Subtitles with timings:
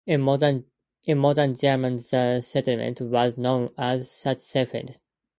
[0.07, 0.65] In modern
[1.05, 4.99] German the settlement was known as "Sachsenfeld".